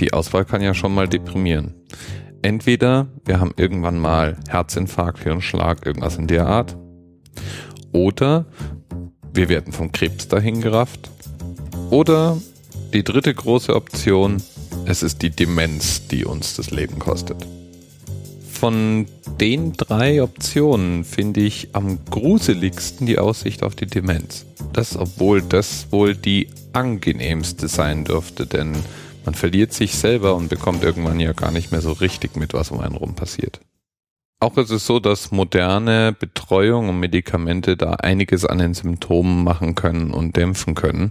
Die 0.00 0.12
Auswahl 0.12 0.44
kann 0.44 0.62
ja 0.62 0.74
schon 0.74 0.94
mal 0.94 1.08
deprimieren. 1.08 1.74
Entweder 2.42 3.08
wir 3.24 3.40
haben 3.40 3.52
irgendwann 3.56 3.98
mal 3.98 4.36
Herzinfarkt, 4.48 5.22
Hirnschlag, 5.22 5.84
irgendwas 5.84 6.16
in 6.16 6.28
der 6.28 6.46
Art. 6.46 6.76
Oder 7.92 8.46
wir 9.32 9.48
werden 9.48 9.72
vom 9.72 9.90
Krebs 9.92 10.28
dahin 10.28 10.60
gerafft. 10.60 11.10
Oder 11.90 12.38
die 12.92 13.02
dritte 13.02 13.34
große 13.34 13.74
Option, 13.74 14.42
es 14.84 15.02
ist 15.02 15.22
die 15.22 15.30
Demenz, 15.30 16.06
die 16.06 16.24
uns 16.24 16.54
das 16.54 16.70
Leben 16.70 16.98
kostet. 16.98 17.46
Von 18.50 19.06
den 19.40 19.72
drei 19.74 20.22
Optionen 20.22 21.04
finde 21.04 21.40
ich 21.40 21.68
am 21.74 21.98
gruseligsten 22.10 23.06
die 23.06 23.18
Aussicht 23.18 23.62
auf 23.62 23.74
die 23.74 23.86
Demenz. 23.86 24.46
Das, 24.72 24.96
obwohl 24.96 25.42
das 25.42 25.88
wohl 25.90 26.14
die 26.14 26.48
angenehmste 26.72 27.68
sein 27.68 28.04
dürfte, 28.04 28.46
denn 28.46 28.76
man 29.28 29.34
verliert 29.34 29.74
sich 29.74 29.94
selber 29.94 30.34
und 30.36 30.48
bekommt 30.48 30.82
irgendwann 30.82 31.20
ja 31.20 31.34
gar 31.34 31.50
nicht 31.50 31.70
mehr 31.70 31.82
so 31.82 31.92
richtig 31.92 32.34
mit, 32.34 32.54
was 32.54 32.70
um 32.70 32.80
einen 32.80 32.94
rum 32.94 33.14
passiert. 33.14 33.60
Auch 34.40 34.56
ist 34.56 34.70
es 34.70 34.86
so, 34.86 35.00
dass 35.00 35.32
moderne 35.32 36.16
Betreuung 36.18 36.88
und 36.88 36.98
Medikamente 36.98 37.76
da 37.76 37.90
einiges 37.90 38.46
an 38.46 38.56
den 38.56 38.72
Symptomen 38.72 39.44
machen 39.44 39.74
können 39.74 40.12
und 40.12 40.34
dämpfen 40.38 40.74
können. 40.74 41.10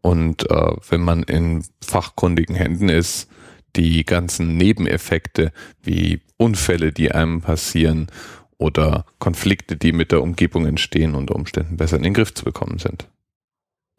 Und 0.00 0.48
äh, 0.48 0.76
wenn 0.90 1.00
man 1.00 1.24
in 1.24 1.64
fachkundigen 1.82 2.54
Händen 2.54 2.88
ist, 2.88 3.28
die 3.74 4.04
ganzen 4.04 4.56
Nebeneffekte 4.56 5.50
wie 5.82 6.20
Unfälle, 6.36 6.92
die 6.92 7.10
einem 7.10 7.40
passieren 7.40 8.06
oder 8.58 9.06
Konflikte, 9.18 9.76
die 9.76 9.90
mit 9.90 10.12
der 10.12 10.22
Umgebung 10.22 10.66
entstehen, 10.66 11.16
unter 11.16 11.34
Umständen 11.34 11.78
besser 11.78 11.96
in 11.96 12.04
den 12.04 12.14
Griff 12.14 12.32
zu 12.32 12.44
bekommen 12.44 12.78
sind. 12.78 13.08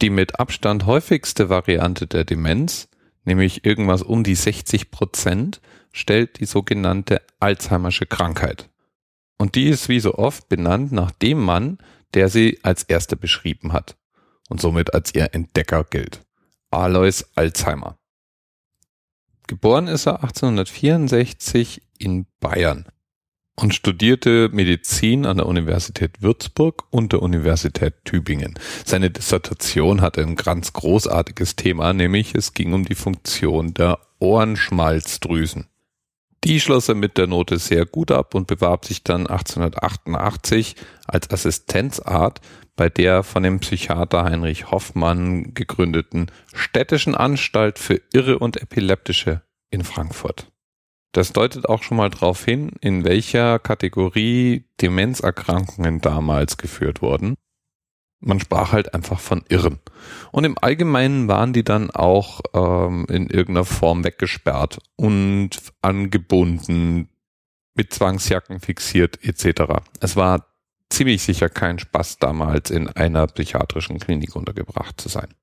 Die 0.02 0.10
mit 0.10 0.40
Abstand 0.40 0.86
häufigste 0.86 1.50
Variante 1.50 2.08
der 2.08 2.24
Demenz, 2.24 2.88
nämlich 3.26 3.66
irgendwas 3.66 4.02
um 4.02 4.24
die 4.24 4.36
60 4.36 4.92
Prozent, 4.92 5.62
stellt 5.92 6.40
die 6.40 6.46
sogenannte 6.46 7.22
Alzheimersche 7.40 8.06
Krankheit. 8.06 8.70
Und 9.38 9.56
die 9.56 9.68
ist 9.68 9.90
wie 9.90 10.00
so 10.00 10.16
oft 10.16 10.50
benannt 10.50 10.92
nach 10.92 11.12
dem 11.12 11.40
Mann, 11.40 11.80
der 12.14 12.30
sie 12.30 12.60
als 12.64 12.84
erster 12.84 13.16
beschrieben 13.16 13.74
hat 13.74 13.98
und 14.50 14.62
somit 14.62 14.94
als 14.94 15.16
ihr 15.16 15.34
Entdecker 15.34 15.84
gilt. 15.84 16.26
Alois 16.70 17.26
Alzheimer. 17.36 17.98
Geboren 19.48 19.88
ist 19.88 20.06
er 20.06 20.24
1864 20.24 21.82
in 21.98 22.26
Bayern 22.40 22.86
und 23.56 23.76
studierte 23.76 24.50
Medizin 24.52 25.26
an 25.26 25.38
der 25.38 25.46
Universität 25.46 26.22
Würzburg 26.22 26.84
und 26.90 27.12
der 27.12 27.22
Universität 27.22 27.94
Tübingen. 28.06 28.58
Seine 28.86 29.12
Dissertation 29.12 30.02
hatte 30.02 30.22
ein 30.22 30.36
ganz 30.36 30.74
großartiges 30.74 31.56
Thema, 31.56 31.94
nämlich 31.94 32.34
es 32.36 32.54
ging 32.54 32.74
um 32.74 32.86
die 32.86 32.96
Funktion 32.96 33.74
der 33.74 34.00
Ohrenschmalzdrüsen. 34.20 35.68
Die 36.44 36.60
schloss 36.60 36.90
er 36.90 36.96
mit 36.96 37.18
der 37.18 37.28
Note 37.28 37.60
sehr 37.60 37.86
gut 37.86 38.10
ab 38.10 38.34
und 38.34 38.48
bewarb 38.48 38.86
sich 38.86 39.04
dann 39.04 39.28
1888 39.28 40.76
als 41.06 41.30
Assistenzart 41.30 42.42
bei 42.76 42.90
der 42.90 43.22
von 43.22 43.44
dem 43.44 43.60
Psychiater 43.60 44.24
Heinrich 44.24 44.72
Hoffmann 44.72 45.54
gegründeten 45.54 46.32
Städtischen 46.54 47.14
Anstalt 47.14 47.78
für 47.78 48.02
Irre 48.12 48.40
und 48.40 48.60
Epileptische 48.60 49.44
in 49.70 49.84
Frankfurt. 49.84 50.51
Das 51.12 51.34
deutet 51.34 51.68
auch 51.68 51.84
schon 51.84 51.98
mal 51.98 52.10
darauf 52.10 52.46
hin, 52.46 52.72
in 52.80 53.04
welcher 53.04 53.60
Kategorie 53.60 54.66
Demenzerkrankungen 54.80 56.00
damals 56.00 56.58
geführt 56.58 57.02
wurden. 57.02 57.36
Man 58.22 58.40
sprach 58.40 58.72
halt 58.72 58.94
einfach 58.94 59.20
von 59.20 59.44
Irren. 59.50 59.80
Und 60.32 60.44
im 60.44 60.58
Allgemeinen 60.58 61.28
waren 61.28 61.54
die 61.54 61.64
dann 61.64 61.90
auch 61.90 62.42
ähm, 62.54 63.06
in 63.10 63.28
irgendeiner 63.28 63.66
Form 63.66 64.04
weggesperrt 64.04 64.80
und 64.96 65.60
angebunden, 65.82 67.10
mit 67.74 67.94
Zwangsjacken 67.94 68.60
fixiert 68.60 69.24
etc. 69.24 69.82
Es 70.02 70.16
war 70.16 70.46
ziemlich 70.90 71.24
sicher 71.24 71.50
kein 71.50 71.80
Spaß 71.80 72.20
damals 72.20 72.70
in 72.70 72.88
einer 72.90 73.26
psychiatrischen 73.28 74.00
Klinik 74.00 74.36
untergebracht 74.36 75.00
zu 75.00 75.10
sein. 75.10 75.34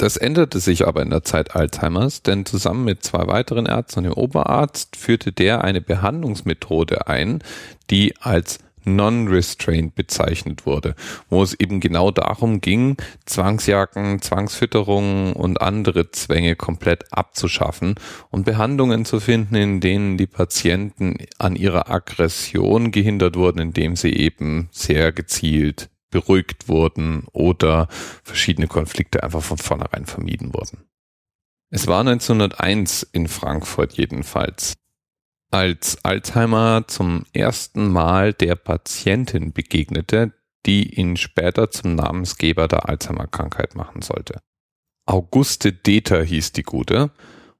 Das 0.00 0.16
änderte 0.16 0.60
sich 0.60 0.86
aber 0.88 1.02
in 1.02 1.10
der 1.10 1.24
Zeit 1.24 1.54
Alzheimers, 1.54 2.22
denn 2.22 2.46
zusammen 2.46 2.86
mit 2.86 3.04
zwei 3.04 3.26
weiteren 3.26 3.66
Ärzten 3.66 3.98
und 3.98 4.04
dem 4.04 4.14
Oberarzt 4.14 4.96
führte 4.96 5.30
der 5.30 5.62
eine 5.62 5.82
Behandlungsmethode 5.82 7.06
ein, 7.06 7.44
die 7.90 8.14
als 8.18 8.60
non-restrained 8.84 9.94
bezeichnet 9.94 10.64
wurde, 10.64 10.94
wo 11.28 11.42
es 11.42 11.52
eben 11.52 11.80
genau 11.80 12.12
darum 12.12 12.62
ging, 12.62 12.96
Zwangsjacken, 13.26 14.22
Zwangsfütterungen 14.22 15.34
und 15.34 15.60
andere 15.60 16.10
Zwänge 16.10 16.56
komplett 16.56 17.12
abzuschaffen 17.12 17.96
und 18.30 18.46
Behandlungen 18.46 19.04
zu 19.04 19.20
finden, 19.20 19.54
in 19.54 19.80
denen 19.80 20.16
die 20.16 20.26
Patienten 20.26 21.18
an 21.36 21.56
ihrer 21.56 21.90
Aggression 21.90 22.90
gehindert 22.90 23.36
wurden, 23.36 23.58
indem 23.58 23.96
sie 23.96 24.14
eben 24.14 24.70
sehr 24.72 25.12
gezielt 25.12 25.90
beruhigt 26.10 26.68
wurden 26.68 27.24
oder 27.32 27.88
verschiedene 28.22 28.66
Konflikte 28.66 29.22
einfach 29.22 29.42
von 29.42 29.58
vornherein 29.58 30.06
vermieden 30.06 30.52
wurden. 30.52 30.84
Es 31.70 31.86
war 31.86 32.00
1901 32.00 33.04
in 33.04 33.28
Frankfurt 33.28 33.92
jedenfalls 33.92 34.74
als 35.50 36.04
Alzheimer 36.04 36.84
zum 36.86 37.24
ersten 37.32 37.90
Mal 37.90 38.32
der 38.32 38.54
Patientin 38.54 39.52
begegnete, 39.52 40.32
die 40.66 40.94
ihn 40.94 41.16
später 41.16 41.70
zum 41.70 41.94
Namensgeber 41.94 42.68
der 42.68 42.88
Alzheimer-Krankheit 42.88 43.74
machen 43.74 44.02
sollte. 44.02 44.40
Auguste 45.06 45.72
Deter 45.72 46.22
hieß 46.22 46.52
die 46.52 46.62
Gute 46.62 47.10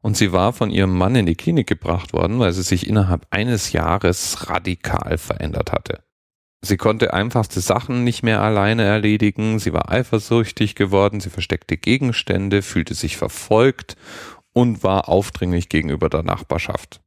und 0.02 0.16
sie 0.16 0.32
war 0.32 0.52
von 0.52 0.70
ihrem 0.70 0.96
Mann 0.96 1.16
in 1.16 1.26
die 1.26 1.34
Klinik 1.34 1.66
gebracht 1.66 2.12
worden, 2.12 2.38
weil 2.38 2.52
sie 2.52 2.62
sich 2.62 2.86
innerhalb 2.86 3.26
eines 3.30 3.72
Jahres 3.72 4.48
radikal 4.48 5.18
verändert 5.18 5.72
hatte. 5.72 6.04
Sie 6.62 6.76
konnte 6.76 7.14
einfachste 7.14 7.60
Sachen 7.60 8.04
nicht 8.04 8.22
mehr 8.22 8.42
alleine 8.42 8.84
erledigen, 8.84 9.58
sie 9.58 9.72
war 9.72 9.90
eifersüchtig 9.90 10.74
geworden, 10.74 11.20
sie 11.20 11.30
versteckte 11.30 11.78
Gegenstände, 11.78 12.60
fühlte 12.60 12.94
sich 12.94 13.16
verfolgt 13.16 13.96
und 14.52 14.82
war 14.82 15.08
aufdringlich 15.08 15.70
gegenüber 15.70 16.10
der 16.10 16.22
Nachbarschaft. 16.22 17.00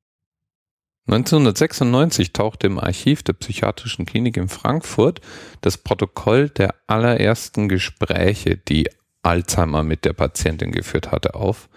1996 1.05 2.31
tauchte 2.31 2.67
im 2.67 2.79
Archiv 2.79 3.23
der 3.23 3.33
Psychiatrischen 3.33 4.05
Klinik 4.05 4.37
in 4.37 4.47
Frankfurt 4.47 5.19
das 5.61 5.77
Protokoll 5.77 6.49
der 6.49 6.75
allerersten 6.87 7.67
Gespräche, 7.67 8.57
die 8.57 8.89
Alzheimer 9.21 9.83
mit 9.83 10.05
der 10.05 10.13
Patientin 10.13 10.71
geführt 10.71 11.11
hatte, 11.11 11.35
auf. 11.35 11.69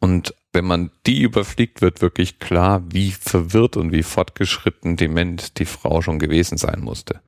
Und 0.00 0.34
wenn 0.52 0.64
man 0.64 0.90
die 1.06 1.22
überfliegt, 1.22 1.80
wird 1.80 2.02
wirklich 2.02 2.38
klar, 2.38 2.82
wie 2.90 3.10
verwirrt 3.10 3.76
und 3.76 3.92
wie 3.92 4.02
fortgeschritten 4.02 4.96
dement 4.96 5.58
die 5.58 5.64
Frau 5.64 6.02
schon 6.02 6.18
gewesen 6.18 6.58
sein 6.58 6.80
musste. 6.80 7.20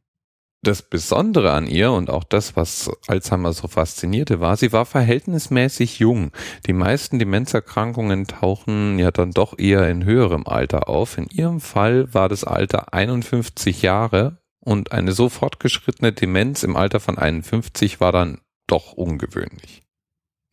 Das 0.62 0.80
Besondere 0.80 1.52
an 1.52 1.66
ihr 1.66 1.92
und 1.92 2.08
auch 2.08 2.24
das, 2.24 2.56
was 2.56 2.90
Alzheimer 3.06 3.52
so 3.52 3.68
faszinierte, 3.68 4.40
war, 4.40 4.56
sie 4.56 4.72
war 4.72 4.86
verhältnismäßig 4.86 5.98
jung. 5.98 6.30
Die 6.66 6.72
meisten 6.72 7.18
Demenzerkrankungen 7.18 8.26
tauchen 8.26 8.98
ja 8.98 9.10
dann 9.10 9.32
doch 9.32 9.58
eher 9.58 9.88
in 9.90 10.06
höherem 10.06 10.46
Alter 10.46 10.88
auf. 10.88 11.18
In 11.18 11.26
ihrem 11.26 11.60
Fall 11.60 12.14
war 12.14 12.30
das 12.30 12.44
Alter 12.44 12.94
51 12.94 13.82
Jahre 13.82 14.38
und 14.60 14.92
eine 14.92 15.12
so 15.12 15.28
fortgeschrittene 15.28 16.12
Demenz 16.12 16.62
im 16.62 16.76
Alter 16.76 16.98
von 16.98 17.18
51 17.18 18.00
war 18.00 18.12
dann 18.12 18.40
doch 18.66 18.94
ungewöhnlich. 18.94 19.83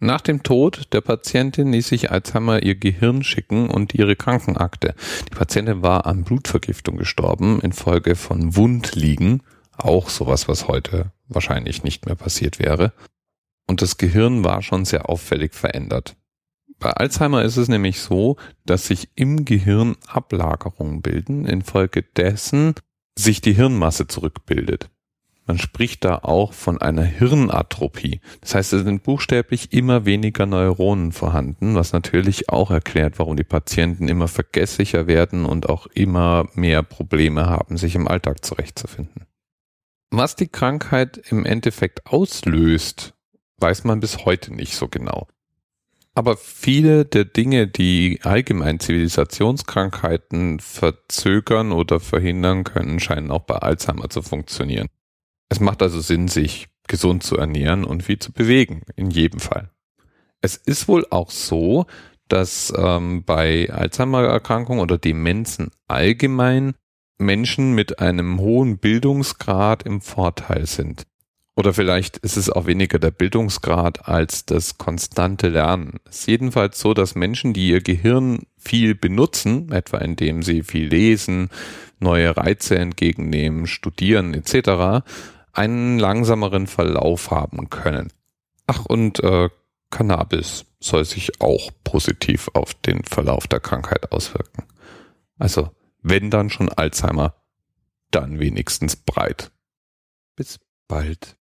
Nach 0.03 0.19
dem 0.19 0.41
Tod 0.41 0.87
der 0.93 1.01
Patientin 1.01 1.71
ließ 1.71 1.89
sich 1.89 2.09
Alzheimer 2.09 2.63
ihr 2.63 2.73
Gehirn 2.73 3.23
schicken 3.23 3.69
und 3.69 3.93
ihre 3.93 4.15
Krankenakte. 4.15 4.95
Die 5.29 5.35
Patientin 5.35 5.83
war 5.83 6.07
an 6.07 6.23
Blutvergiftung 6.23 6.97
gestorben 6.97 7.61
infolge 7.61 8.15
von 8.15 8.55
Wundliegen 8.55 9.43
auch 9.77 10.09
sowas, 10.09 10.47
was 10.47 10.67
heute 10.67 11.11
wahrscheinlich 11.27 11.83
nicht 11.83 12.07
mehr 12.07 12.15
passiert 12.15 12.57
wäre. 12.57 12.93
Und 13.67 13.83
das 13.83 13.97
Gehirn 13.97 14.43
war 14.43 14.63
schon 14.63 14.85
sehr 14.85 15.07
auffällig 15.07 15.53
verändert. 15.53 16.15
Bei 16.79 16.91
Alzheimer 16.93 17.43
ist 17.43 17.57
es 17.57 17.67
nämlich 17.67 17.99
so, 17.99 18.37
dass 18.65 18.87
sich 18.87 19.09
im 19.13 19.45
Gehirn 19.45 19.97
Ablagerungen 20.07 21.03
bilden, 21.03 21.45
infolgedessen 21.45 22.73
sich 23.15 23.41
die 23.41 23.53
Hirnmasse 23.53 24.07
zurückbildet. 24.07 24.89
Man 25.51 25.59
spricht 25.59 26.05
da 26.05 26.15
auch 26.15 26.53
von 26.53 26.79
einer 26.79 27.03
Hirnatrophie. 27.03 28.21
Das 28.39 28.55
heißt, 28.55 28.71
es 28.71 28.85
sind 28.85 29.03
buchstäblich 29.03 29.73
immer 29.73 30.05
weniger 30.05 30.45
Neuronen 30.45 31.11
vorhanden, 31.11 31.75
was 31.75 31.91
natürlich 31.91 32.47
auch 32.47 32.71
erklärt, 32.71 33.19
warum 33.19 33.35
die 33.35 33.43
Patienten 33.43 34.07
immer 34.07 34.29
vergesslicher 34.29 35.07
werden 35.07 35.43
und 35.43 35.67
auch 35.67 35.87
immer 35.87 36.47
mehr 36.53 36.83
Probleme 36.83 37.47
haben, 37.47 37.75
sich 37.75 37.95
im 37.95 38.07
Alltag 38.07 38.45
zurechtzufinden. 38.45 39.25
Was 40.09 40.37
die 40.37 40.47
Krankheit 40.47 41.17
im 41.17 41.43
Endeffekt 41.45 42.05
auslöst, 42.05 43.13
weiß 43.57 43.83
man 43.83 43.99
bis 43.99 44.23
heute 44.23 44.53
nicht 44.53 44.77
so 44.77 44.87
genau. 44.87 45.27
Aber 46.13 46.37
viele 46.37 47.03
der 47.03 47.25
Dinge, 47.25 47.67
die 47.67 48.21
allgemein 48.23 48.79
Zivilisationskrankheiten 48.79 50.61
verzögern 50.61 51.73
oder 51.73 51.99
verhindern 51.99 52.63
können, 52.63 53.01
scheinen 53.01 53.31
auch 53.31 53.43
bei 53.43 53.55
Alzheimer 53.55 54.09
zu 54.09 54.21
funktionieren. 54.21 54.87
Es 55.51 55.59
macht 55.59 55.81
also 55.81 55.99
Sinn, 55.99 56.29
sich 56.29 56.69
gesund 56.87 57.23
zu 57.23 57.35
ernähren 57.35 57.83
und 57.83 58.03
viel 58.03 58.17
zu 58.17 58.31
bewegen, 58.31 58.83
in 58.95 59.11
jedem 59.11 59.41
Fall. 59.41 59.69
Es 60.39 60.55
ist 60.55 60.87
wohl 60.87 61.05
auch 61.09 61.29
so, 61.29 61.87
dass 62.29 62.73
ähm, 62.77 63.25
bei 63.25 63.69
Alzheimer-Erkrankungen 63.69 64.79
oder 64.79 64.97
Demenzen 64.97 65.71
allgemein 65.89 66.75
Menschen 67.17 67.73
mit 67.73 67.99
einem 67.99 68.39
hohen 68.39 68.77
Bildungsgrad 68.77 69.83
im 69.83 69.99
Vorteil 69.99 70.67
sind. 70.67 71.05
Oder 71.57 71.73
vielleicht 71.73 72.15
ist 72.19 72.37
es 72.37 72.49
auch 72.49 72.65
weniger 72.65 72.97
der 72.97 73.11
Bildungsgrad 73.11 74.07
als 74.07 74.45
das 74.45 74.77
konstante 74.77 75.49
Lernen. 75.49 75.99
Es 76.09 76.19
ist 76.19 76.27
jedenfalls 76.27 76.79
so, 76.79 76.93
dass 76.93 77.13
Menschen, 77.13 77.51
die 77.51 77.67
ihr 77.67 77.81
Gehirn 77.81 78.43
viel 78.57 78.95
benutzen, 78.95 79.69
etwa 79.73 79.97
indem 79.97 80.43
sie 80.43 80.63
viel 80.63 80.87
lesen, 80.87 81.49
neue 81.99 82.37
Reize 82.37 82.77
entgegennehmen, 82.77 83.67
studieren 83.67 84.33
etc., 84.33 85.03
einen 85.53 85.99
langsameren 85.99 86.67
Verlauf 86.67 87.31
haben 87.31 87.69
können. 87.69 88.11
Ach, 88.67 88.85
und 88.85 89.23
äh, 89.23 89.49
Cannabis 89.89 90.65
soll 90.79 91.05
sich 91.05 91.41
auch 91.41 91.71
positiv 91.83 92.49
auf 92.53 92.73
den 92.73 93.03
Verlauf 93.03 93.47
der 93.47 93.59
Krankheit 93.59 94.11
auswirken. 94.11 94.63
Also, 95.37 95.69
wenn 96.01 96.29
dann 96.29 96.49
schon 96.49 96.69
Alzheimer, 96.69 97.35
dann 98.11 98.39
wenigstens 98.39 98.95
breit. 98.95 99.51
Bis 100.35 100.59
bald. 100.87 101.35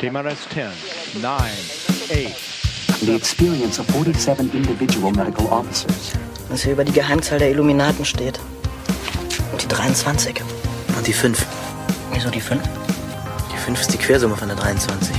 TMRS 0.00 0.48
10, 0.52 0.66
9, 1.22 1.32
8. 1.32 2.56
The 3.00 3.14
experience 3.14 3.78
of 3.78 3.86
47 3.88 4.54
individual 4.54 5.12
medical 5.12 5.46
officers. 5.46 6.12
Was 6.48 6.62
hier 6.62 6.72
über 6.72 6.84
die 6.84 6.92
Geheimzahl 6.92 7.38
der 7.38 7.50
Illuminaten 7.50 8.04
steht. 8.04 8.38
Und 9.52 9.62
die 9.62 9.68
23. 9.68 10.40
Und 10.96 11.06
die 11.06 11.12
5. 11.12 11.46
Wieso 12.12 12.30
die 12.30 12.40
5? 12.40 12.85
50 13.66 13.98
Quersumme 13.98 14.36
von 14.36 14.46
der 14.46 14.56
23. 14.56 15.12